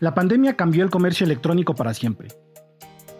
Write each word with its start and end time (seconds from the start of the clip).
La 0.00 0.12
pandemia 0.12 0.56
cambió 0.56 0.82
el 0.82 0.90
comercio 0.90 1.24
electrónico 1.24 1.74
para 1.74 1.94
siempre. 1.94 2.28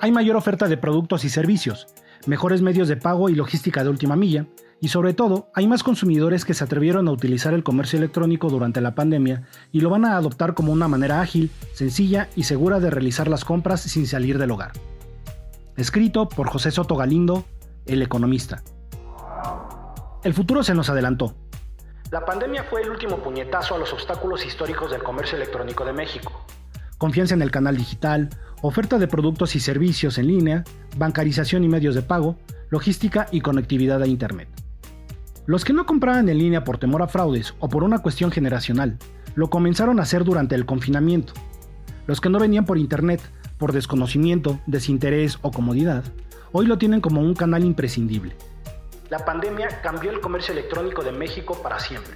Hay 0.00 0.10
mayor 0.10 0.36
oferta 0.36 0.66
de 0.66 0.76
productos 0.76 1.24
y 1.24 1.28
servicios, 1.28 1.86
mejores 2.26 2.62
medios 2.62 2.88
de 2.88 2.96
pago 2.96 3.28
y 3.28 3.34
logística 3.34 3.84
de 3.84 3.90
última 3.90 4.16
milla, 4.16 4.46
y 4.80 4.88
sobre 4.88 5.14
todo, 5.14 5.48
hay 5.54 5.68
más 5.68 5.84
consumidores 5.84 6.44
que 6.44 6.52
se 6.52 6.64
atrevieron 6.64 7.06
a 7.06 7.12
utilizar 7.12 7.54
el 7.54 7.62
comercio 7.62 7.98
electrónico 7.98 8.50
durante 8.50 8.80
la 8.80 8.94
pandemia 8.94 9.44
y 9.70 9.80
lo 9.80 9.88
van 9.88 10.04
a 10.04 10.16
adoptar 10.16 10.54
como 10.54 10.72
una 10.72 10.88
manera 10.88 11.20
ágil, 11.20 11.50
sencilla 11.72 12.28
y 12.34 12.42
segura 12.42 12.80
de 12.80 12.90
realizar 12.90 13.28
las 13.28 13.44
compras 13.44 13.80
sin 13.80 14.06
salir 14.06 14.36
del 14.38 14.50
hogar. 14.50 14.72
Escrito 15.76 16.28
por 16.28 16.48
José 16.48 16.70
Soto 16.72 16.96
Galindo, 16.96 17.44
El 17.86 18.02
Economista. 18.02 18.62
El 20.24 20.34
futuro 20.34 20.62
se 20.64 20.74
nos 20.74 20.90
adelantó. 20.90 21.34
La 22.10 22.24
pandemia 22.24 22.64
fue 22.64 22.82
el 22.82 22.90
último 22.90 23.18
puñetazo 23.18 23.76
a 23.76 23.78
los 23.78 23.92
obstáculos 23.92 24.44
históricos 24.44 24.90
del 24.90 25.02
comercio 25.02 25.36
electrónico 25.36 25.84
de 25.84 25.92
México. 25.92 26.43
Confianza 26.98 27.34
en 27.34 27.42
el 27.42 27.50
canal 27.50 27.76
digital, 27.76 28.30
oferta 28.62 28.98
de 28.98 29.08
productos 29.08 29.56
y 29.56 29.60
servicios 29.60 30.18
en 30.18 30.28
línea, 30.28 30.64
bancarización 30.96 31.64
y 31.64 31.68
medios 31.68 31.94
de 31.94 32.02
pago, 32.02 32.36
logística 32.70 33.26
y 33.30 33.40
conectividad 33.40 34.00
a 34.02 34.06
Internet. 34.06 34.48
Los 35.46 35.64
que 35.64 35.72
no 35.72 35.84
compraban 35.84 36.28
en 36.28 36.38
línea 36.38 36.64
por 36.64 36.78
temor 36.78 37.02
a 37.02 37.08
fraudes 37.08 37.54
o 37.58 37.68
por 37.68 37.84
una 37.84 37.98
cuestión 37.98 38.30
generacional, 38.30 38.98
lo 39.34 39.50
comenzaron 39.50 39.98
a 39.98 40.04
hacer 40.04 40.24
durante 40.24 40.54
el 40.54 40.64
confinamiento. 40.64 41.34
Los 42.06 42.20
que 42.20 42.30
no 42.30 42.38
venían 42.38 42.64
por 42.64 42.78
Internet, 42.78 43.20
por 43.58 43.72
desconocimiento, 43.72 44.60
desinterés 44.66 45.38
o 45.42 45.50
comodidad, 45.50 46.04
hoy 46.52 46.66
lo 46.66 46.78
tienen 46.78 47.00
como 47.00 47.20
un 47.20 47.34
canal 47.34 47.64
imprescindible. 47.64 48.36
La 49.10 49.24
pandemia 49.24 49.82
cambió 49.82 50.10
el 50.10 50.20
comercio 50.20 50.52
electrónico 50.52 51.02
de 51.02 51.12
México 51.12 51.60
para 51.62 51.78
siempre. 51.78 52.14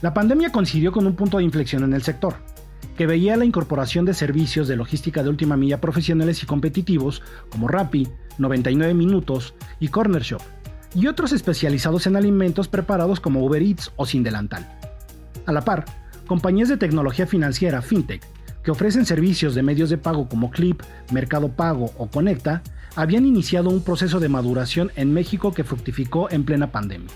La 0.00 0.14
pandemia 0.14 0.50
coincidió 0.50 0.90
con 0.90 1.06
un 1.06 1.14
punto 1.14 1.38
de 1.38 1.44
inflexión 1.44 1.84
en 1.84 1.92
el 1.92 2.02
sector, 2.02 2.36
que 2.96 3.06
veía 3.06 3.36
la 3.36 3.44
incorporación 3.44 4.04
de 4.04 4.14
servicios 4.14 4.68
de 4.68 4.76
logística 4.76 5.22
de 5.22 5.28
última 5.28 5.56
milla 5.56 5.80
profesionales 5.80 6.42
y 6.42 6.46
competitivos 6.46 7.22
como 7.48 7.68
Rappi, 7.68 8.08
99 8.38 8.94
Minutos 8.94 9.54
y 9.78 9.88
Corner 9.88 10.22
Shop, 10.22 10.42
y 10.94 11.06
otros 11.06 11.32
especializados 11.32 12.06
en 12.06 12.16
alimentos 12.16 12.68
preparados 12.68 13.20
como 13.20 13.44
Uber 13.44 13.62
Eats 13.62 13.92
o 13.96 14.06
Sin 14.06 14.22
Delantal. 14.22 14.66
A 15.46 15.52
la 15.52 15.62
par, 15.62 15.84
compañías 16.26 16.68
de 16.68 16.76
tecnología 16.76 17.26
financiera 17.26 17.82
FinTech, 17.82 18.22
que 18.62 18.70
ofrecen 18.70 19.06
servicios 19.06 19.54
de 19.54 19.62
medios 19.62 19.90
de 19.90 19.98
pago 19.98 20.28
como 20.28 20.50
Clip, 20.50 20.82
Mercado 21.12 21.48
Pago 21.48 21.92
o 21.96 22.08
Conecta, 22.08 22.62
habían 22.96 23.26
iniciado 23.26 23.70
un 23.70 23.82
proceso 23.82 24.18
de 24.18 24.28
maduración 24.28 24.90
en 24.96 25.14
México 25.14 25.54
que 25.54 25.64
fructificó 25.64 26.30
en 26.30 26.44
plena 26.44 26.72
pandemia. 26.72 27.10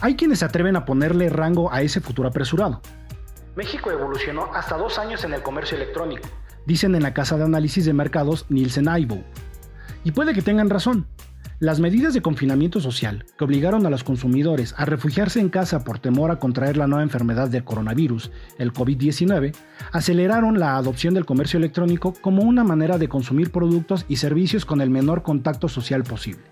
Hay 0.00 0.16
quienes 0.16 0.40
se 0.40 0.44
atreven 0.44 0.76
a 0.76 0.84
ponerle 0.84 1.28
rango 1.28 1.72
a 1.72 1.82
ese 1.82 2.00
futuro 2.00 2.28
apresurado. 2.28 2.80
México 3.56 3.90
evolucionó 3.90 4.50
hasta 4.54 4.76
dos 4.76 4.98
años 4.98 5.24
en 5.24 5.32
el 5.32 5.42
comercio 5.42 5.78
electrónico, 5.78 6.28
dicen 6.66 6.94
en 6.94 7.02
la 7.02 7.14
casa 7.14 7.38
de 7.38 7.44
análisis 7.44 7.86
de 7.86 7.94
mercados 7.94 8.44
Nielsen 8.50 8.86
IBO. 8.98 9.24
Y 10.04 10.12
puede 10.12 10.34
que 10.34 10.42
tengan 10.42 10.68
razón, 10.68 11.06
las 11.58 11.80
medidas 11.80 12.12
de 12.12 12.20
confinamiento 12.20 12.80
social 12.80 13.24
que 13.38 13.44
obligaron 13.44 13.86
a 13.86 13.90
los 13.90 14.04
consumidores 14.04 14.74
a 14.76 14.84
refugiarse 14.84 15.40
en 15.40 15.48
casa 15.48 15.84
por 15.84 15.98
temor 15.98 16.30
a 16.30 16.38
contraer 16.38 16.76
la 16.76 16.86
nueva 16.86 17.02
enfermedad 17.02 17.48
del 17.48 17.64
coronavirus, 17.64 18.30
el 18.58 18.74
COVID-19, 18.74 19.54
aceleraron 19.90 20.60
la 20.60 20.76
adopción 20.76 21.14
del 21.14 21.24
comercio 21.24 21.56
electrónico 21.56 22.12
como 22.20 22.42
una 22.42 22.62
manera 22.62 22.98
de 22.98 23.08
consumir 23.08 23.50
productos 23.50 24.04
y 24.06 24.16
servicios 24.16 24.66
con 24.66 24.82
el 24.82 24.90
menor 24.90 25.22
contacto 25.22 25.68
social 25.68 26.02
posible. 26.04 26.44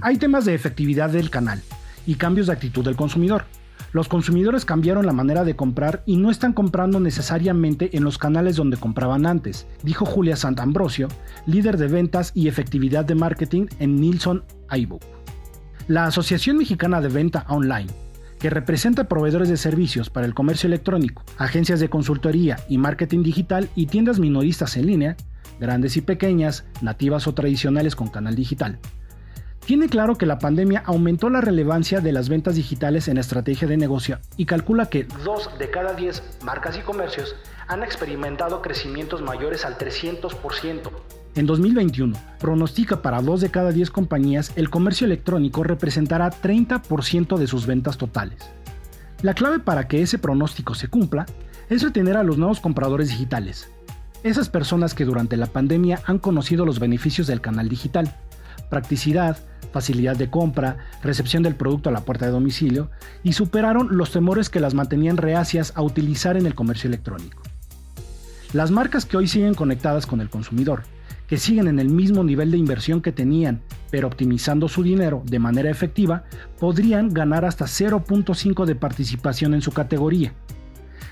Hay 0.00 0.16
temas 0.16 0.46
de 0.46 0.54
efectividad 0.54 1.10
del 1.10 1.28
canal 1.28 1.60
y 2.06 2.14
cambios 2.14 2.46
de 2.46 2.54
actitud 2.54 2.82
del 2.82 2.96
consumidor, 2.96 3.44
los 3.92 4.08
consumidores 4.08 4.64
cambiaron 4.64 5.06
la 5.06 5.12
manera 5.12 5.44
de 5.44 5.56
comprar 5.56 6.02
y 6.06 6.16
no 6.16 6.30
están 6.30 6.52
comprando 6.52 7.00
necesariamente 7.00 7.96
en 7.96 8.04
los 8.04 8.18
canales 8.18 8.56
donde 8.56 8.76
compraban 8.76 9.26
antes, 9.26 9.66
dijo 9.82 10.04
Julia 10.04 10.36
Santambrosio, 10.36 11.08
líder 11.46 11.78
de 11.78 11.88
ventas 11.88 12.32
y 12.34 12.48
efectividad 12.48 13.04
de 13.04 13.14
marketing 13.14 13.66
en 13.78 13.96
Nilsson 13.96 14.44
iBook. 14.70 15.02
La 15.86 16.04
Asociación 16.04 16.58
Mexicana 16.58 17.00
de 17.00 17.08
Venta 17.08 17.46
Online, 17.48 17.90
que 18.38 18.50
representa 18.50 19.08
proveedores 19.08 19.48
de 19.48 19.56
servicios 19.56 20.10
para 20.10 20.26
el 20.26 20.34
comercio 20.34 20.66
electrónico, 20.66 21.24
agencias 21.38 21.80
de 21.80 21.88
consultoría 21.88 22.58
y 22.68 22.78
marketing 22.78 23.22
digital 23.22 23.68
y 23.74 23.86
tiendas 23.86 24.18
minoristas 24.18 24.76
en 24.76 24.86
línea, 24.86 25.16
grandes 25.58 25.96
y 25.96 26.02
pequeñas, 26.02 26.64
nativas 26.82 27.26
o 27.26 27.34
tradicionales 27.34 27.96
con 27.96 28.08
canal 28.08 28.34
digital, 28.34 28.78
tiene 29.68 29.90
claro 29.90 30.16
que 30.16 30.24
la 30.24 30.38
pandemia 30.38 30.82
aumentó 30.86 31.28
la 31.28 31.42
relevancia 31.42 32.00
de 32.00 32.10
las 32.10 32.30
ventas 32.30 32.54
digitales 32.54 33.06
en 33.06 33.16
la 33.16 33.20
estrategia 33.20 33.68
de 33.68 33.76
negocio 33.76 34.18
y 34.38 34.46
calcula 34.46 34.86
que 34.86 35.04
dos 35.26 35.50
de 35.58 35.68
cada 35.68 35.92
10 35.92 36.38
marcas 36.42 36.78
y 36.78 36.80
comercios 36.80 37.36
han 37.66 37.82
experimentado 37.82 38.62
crecimientos 38.62 39.20
mayores 39.20 39.66
al 39.66 39.76
300%. 39.76 40.90
En 41.34 41.44
2021, 41.44 42.16
pronostica 42.38 43.02
para 43.02 43.20
dos 43.20 43.42
de 43.42 43.50
cada 43.50 43.70
10 43.70 43.90
compañías 43.90 44.52
el 44.56 44.70
comercio 44.70 45.04
electrónico 45.04 45.62
representará 45.62 46.30
30% 46.30 47.36
de 47.36 47.46
sus 47.46 47.66
ventas 47.66 47.98
totales. 47.98 48.50
La 49.20 49.34
clave 49.34 49.58
para 49.58 49.86
que 49.86 50.00
ese 50.00 50.18
pronóstico 50.18 50.74
se 50.74 50.88
cumpla 50.88 51.26
es 51.68 51.82
retener 51.82 52.16
a 52.16 52.22
los 52.22 52.38
nuevos 52.38 52.60
compradores 52.60 53.10
digitales, 53.10 53.70
esas 54.24 54.48
personas 54.48 54.94
que 54.94 55.04
durante 55.04 55.36
la 55.36 55.46
pandemia 55.46 56.00
han 56.06 56.18
conocido 56.18 56.64
los 56.64 56.80
beneficios 56.80 57.26
del 57.26 57.40
canal 57.40 57.68
digital, 57.68 58.16
practicidad, 58.68 59.38
facilidad 59.72 60.16
de 60.16 60.30
compra, 60.30 60.76
recepción 61.02 61.42
del 61.42 61.54
producto 61.54 61.88
a 61.88 61.92
la 61.92 62.00
puerta 62.04 62.26
de 62.26 62.32
domicilio 62.32 62.90
y 63.22 63.32
superaron 63.32 63.96
los 63.96 64.10
temores 64.10 64.50
que 64.50 64.60
las 64.60 64.74
mantenían 64.74 65.16
reacias 65.16 65.72
a 65.76 65.82
utilizar 65.82 66.36
en 66.36 66.46
el 66.46 66.54
comercio 66.54 66.88
electrónico. 66.88 67.42
Las 68.52 68.70
marcas 68.70 69.04
que 69.04 69.16
hoy 69.16 69.28
siguen 69.28 69.54
conectadas 69.54 70.06
con 70.06 70.20
el 70.20 70.30
consumidor, 70.30 70.84
que 71.26 71.36
siguen 71.36 71.68
en 71.68 71.78
el 71.78 71.90
mismo 71.90 72.24
nivel 72.24 72.50
de 72.50 72.56
inversión 72.56 73.02
que 73.02 73.12
tenían, 73.12 73.60
pero 73.90 74.08
optimizando 74.08 74.68
su 74.68 74.82
dinero 74.82 75.22
de 75.26 75.38
manera 75.38 75.70
efectiva, 75.70 76.24
podrían 76.58 77.12
ganar 77.12 77.44
hasta 77.44 77.66
0.5 77.66 78.64
de 78.64 78.74
participación 78.74 79.52
en 79.52 79.60
su 79.60 79.72
categoría. 79.72 80.32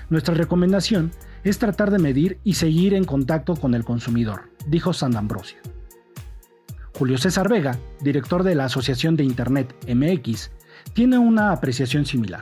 Nuestra 0.09 0.33
recomendación 0.33 1.11
es 1.43 1.59
tratar 1.59 1.91
de 1.91 1.99
medir 1.99 2.39
y 2.43 2.55
seguir 2.55 2.95
en 2.95 3.03
contacto 3.03 3.55
con 3.55 3.75
el 3.75 3.85
consumidor, 3.85 4.49
dijo 4.65 4.93
San 4.93 5.15
Ambrosio. 5.15 5.59
Julio 6.97 7.19
César 7.19 7.47
Vega, 7.47 7.77
director 8.01 8.41
de 8.41 8.55
la 8.55 8.65
Asociación 8.65 9.15
de 9.15 9.23
Internet 9.23 9.75
MX, 9.87 10.49
tiene 10.93 11.19
una 11.19 11.51
apreciación 11.51 12.07
similar. 12.07 12.41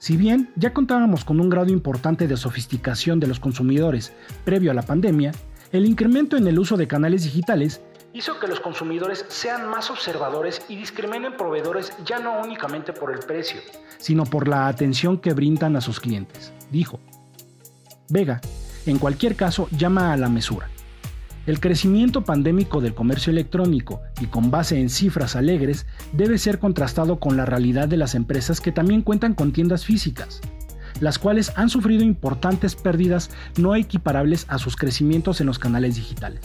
Si 0.00 0.16
bien 0.16 0.50
ya 0.56 0.72
contábamos 0.72 1.24
con 1.24 1.38
un 1.38 1.48
grado 1.48 1.70
importante 1.70 2.26
de 2.26 2.36
sofisticación 2.36 3.20
de 3.20 3.28
los 3.28 3.38
consumidores 3.38 4.12
previo 4.44 4.72
a 4.72 4.74
la 4.74 4.82
pandemia, 4.82 5.30
el 5.70 5.86
incremento 5.86 6.36
en 6.36 6.48
el 6.48 6.58
uso 6.58 6.76
de 6.76 6.88
canales 6.88 7.22
digitales 7.22 7.80
hizo 8.12 8.40
que 8.40 8.48
los 8.48 8.58
consumidores 8.58 9.24
sean 9.28 9.70
más 9.70 9.90
observadores 9.90 10.62
y 10.68 10.74
discriminen 10.74 11.36
proveedores 11.36 11.92
ya 12.04 12.18
no 12.18 12.40
únicamente 12.40 12.92
por 12.92 13.12
el 13.12 13.20
precio, 13.20 13.60
sino 13.98 14.24
por 14.24 14.48
la 14.48 14.66
atención 14.66 15.18
que 15.18 15.34
brindan 15.34 15.76
a 15.76 15.80
sus 15.80 16.00
clientes, 16.00 16.52
dijo. 16.72 16.98
Vega, 18.08 18.40
en 18.86 18.98
cualquier 18.98 19.36
caso, 19.36 19.68
llama 19.70 20.12
a 20.12 20.16
la 20.16 20.28
mesura. 20.28 20.68
El 21.44 21.58
crecimiento 21.58 22.24
pandémico 22.24 22.80
del 22.80 22.94
comercio 22.94 23.32
electrónico 23.32 24.00
y 24.20 24.26
con 24.26 24.52
base 24.52 24.78
en 24.78 24.88
cifras 24.88 25.34
alegres 25.34 25.86
debe 26.12 26.38
ser 26.38 26.60
contrastado 26.60 27.18
con 27.18 27.36
la 27.36 27.44
realidad 27.44 27.88
de 27.88 27.96
las 27.96 28.14
empresas 28.14 28.60
que 28.60 28.70
también 28.70 29.02
cuentan 29.02 29.34
con 29.34 29.52
tiendas 29.52 29.84
físicas, 29.84 30.40
las 31.00 31.18
cuales 31.18 31.52
han 31.56 31.68
sufrido 31.68 32.04
importantes 32.04 32.76
pérdidas 32.76 33.30
no 33.56 33.74
equiparables 33.74 34.46
a 34.48 34.58
sus 34.58 34.76
crecimientos 34.76 35.40
en 35.40 35.48
los 35.48 35.58
canales 35.58 35.96
digitales. 35.96 36.42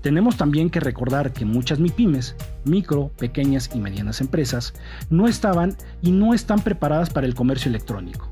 Tenemos 0.00 0.38
también 0.38 0.70
que 0.70 0.80
recordar 0.80 1.34
que 1.34 1.44
muchas 1.44 1.78
MIPIMES, 1.78 2.36
micro, 2.64 3.08
pequeñas 3.18 3.68
y 3.74 3.80
medianas 3.80 4.22
empresas, 4.22 4.72
no 5.10 5.28
estaban 5.28 5.76
y 6.00 6.10
no 6.10 6.32
están 6.32 6.60
preparadas 6.60 7.10
para 7.10 7.26
el 7.26 7.34
comercio 7.34 7.68
electrónico. 7.68 8.30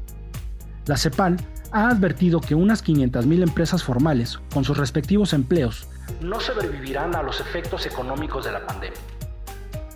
La 0.86 0.96
CEPAL 0.96 1.36
ha 1.72 1.88
advertido 1.88 2.40
que 2.40 2.54
unas 2.54 2.84
500.000 2.84 3.42
empresas 3.42 3.82
formales, 3.82 4.38
con 4.52 4.64
sus 4.64 4.76
respectivos 4.76 5.32
empleos, 5.32 5.88
no 6.20 6.40
sobrevivirán 6.40 7.14
a 7.14 7.22
los 7.22 7.40
efectos 7.40 7.86
económicos 7.86 8.44
de 8.44 8.52
la 8.52 8.66
pandemia. 8.66 8.98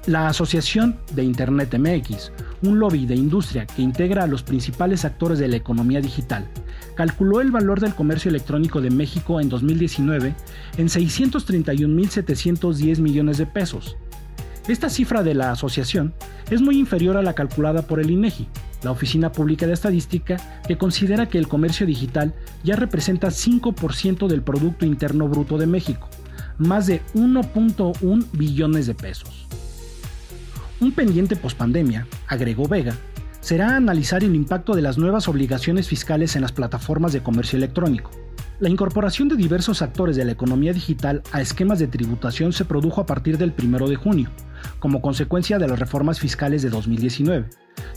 La 0.07 0.27
Asociación 0.27 0.99
de 1.13 1.23
Internet 1.23 1.79
MX, 1.79 2.33
un 2.63 2.81
lobby 2.81 3.07
de 3.07 3.15
industria 3.15 3.67
que 3.67 3.83
integra 3.83 4.25
a 4.25 4.27
los 4.27 4.43
principales 4.43 5.05
actores 5.05 5.39
de 5.39 5.47
la 5.47 5.55
economía 5.57 6.01
digital, 6.01 6.49
calculó 6.97 7.41
el 7.41 7.53
valor 7.53 7.79
del 7.79 7.95
comercio 7.95 8.29
electrónico 8.29 8.81
de 8.81 8.91
México 8.91 9.41
en 9.41 9.49
2019 9.49 10.35
en 10.77 10.89
631.710 10.89 12.99
millones 12.99 13.39
de 13.39 13.47
pesos. 13.47 13.97
Esta 14.67 14.91
cifra 14.91 15.23
de 15.23 15.35
la 15.35 15.53
asociación 15.53 16.15
es 16.51 16.61
muy 16.61 16.79
inferior 16.79 17.17
a 17.17 17.23
la 17.23 17.35
calculada 17.35 17.83
por 17.83 18.01
el 18.01 18.11
INEGI, 18.11 18.49
la 18.83 18.91
Oficina 18.91 19.33
Pública 19.33 19.67
de 19.67 19.73
Estadística, 19.73 20.63
que 20.67 20.79
considera 20.79 21.29
que 21.29 21.39
el 21.39 21.49
comercio 21.49 21.87
digital 21.87 22.35
ya 22.65 22.77
representa 22.77 23.29
5% 23.29 24.27
del 24.27 24.43
Producto 24.43 24.87
Interno 24.87 25.29
Bruto 25.29 25.59
de 25.59 25.67
México, 25.67 26.09
más 26.59 26.87
de 26.87 27.03
1.1 27.15 28.27
billones 28.33 28.87
de 28.87 28.95
pesos. 28.95 29.47
Un 30.81 30.93
pendiente 30.93 31.37
pospandemia, 31.37 32.07
agregó 32.27 32.67
Vega, 32.67 32.95
será 33.41 33.77
analizar 33.77 34.25
el 34.25 34.35
impacto 34.35 34.75
de 34.75 34.83
las 34.83 34.99
nuevas 34.99 35.29
obligaciones 35.29 35.89
fiscales 35.89 36.37
en 36.37 36.43
las 36.43 36.53
plataformas 36.53 37.13
de 37.13 37.23
comercio 37.23 37.57
electrónico. 37.57 38.11
La 38.63 38.69
incorporación 38.69 39.27
de 39.27 39.35
diversos 39.35 39.83
actores 39.83 40.15
de 40.15 40.25
la 40.25 40.31
economía 40.31 40.73
digital 40.73 41.25
a 41.33 41.41
esquemas 41.41 41.81
de 41.81 41.89
tributación 41.89 42.53
se 42.53 42.65
produjo 42.65 43.01
a 43.01 43.07
partir 43.07 43.37
del 43.37 43.53
1 43.61 43.89
de 43.89 43.97
junio, 43.97 44.31
como 44.79 45.03
consecuencia 45.03 45.59
de 45.59 45.67
las 45.67 45.81
reformas 45.81 46.21
fiscales 46.21 46.63
de 46.63 46.71
2019, 46.71 47.47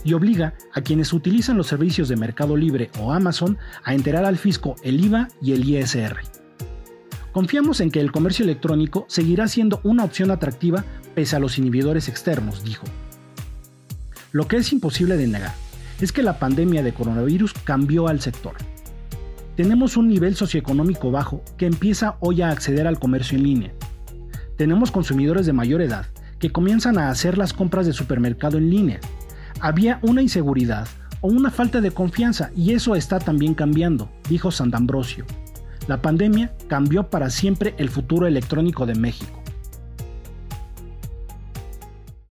y 0.02 0.14
obliga 0.14 0.54
a 0.74 0.80
quienes 0.80 1.12
utilizan 1.12 1.56
los 1.56 1.68
servicios 1.68 2.08
de 2.08 2.16
Mercado 2.16 2.56
Libre 2.56 2.90
o 2.98 3.12
Amazon 3.12 3.58
a 3.84 3.94
enterar 3.94 4.24
al 4.24 4.38
fisco 4.38 4.74
el 4.82 5.04
IVA 5.04 5.28
y 5.40 5.52
el 5.52 5.70
ISR. 5.70 6.16
Confiamos 7.30 7.80
en 7.80 7.92
que 7.92 8.00
el 8.00 8.10
comercio 8.10 8.42
electrónico 8.42 9.06
seguirá 9.08 9.46
siendo 9.46 9.80
una 9.84 10.02
opción 10.02 10.32
atractiva 10.32 10.84
pese 11.14 11.36
a 11.36 11.38
los 11.38 11.58
inhibidores 11.58 12.08
externos, 12.08 12.64
dijo. 12.64 12.86
Lo 14.32 14.48
que 14.48 14.56
es 14.56 14.72
imposible 14.72 15.16
de 15.16 15.28
negar 15.28 15.54
es 16.00 16.10
que 16.10 16.24
la 16.24 16.40
pandemia 16.40 16.82
de 16.82 16.92
coronavirus 16.92 17.52
cambió 17.52 18.08
al 18.08 18.20
sector. 18.20 18.56
Tenemos 19.56 19.96
un 19.96 20.08
nivel 20.08 20.36
socioeconómico 20.36 21.10
bajo 21.10 21.42
que 21.56 21.64
empieza 21.64 22.16
hoy 22.20 22.42
a 22.42 22.50
acceder 22.50 22.86
al 22.86 22.98
comercio 22.98 23.38
en 23.38 23.44
línea. 23.44 23.72
Tenemos 24.58 24.90
consumidores 24.90 25.46
de 25.46 25.54
mayor 25.54 25.80
edad 25.80 26.04
que 26.38 26.52
comienzan 26.52 26.98
a 26.98 27.08
hacer 27.08 27.38
las 27.38 27.54
compras 27.54 27.86
de 27.86 27.94
supermercado 27.94 28.58
en 28.58 28.68
línea. 28.68 29.00
Había 29.60 29.98
una 30.02 30.20
inseguridad 30.20 30.86
o 31.22 31.28
una 31.28 31.50
falta 31.50 31.80
de 31.80 31.90
confianza 31.90 32.50
y 32.54 32.72
eso 32.72 32.96
está 32.96 33.18
también 33.18 33.54
cambiando, 33.54 34.10
dijo 34.28 34.50
Sant'Ambrosio. 34.50 35.24
La 35.88 36.02
pandemia 36.02 36.52
cambió 36.68 37.08
para 37.08 37.30
siempre 37.30 37.74
el 37.78 37.88
futuro 37.88 38.26
electrónico 38.26 38.84
de 38.84 38.94
México. 38.94 39.42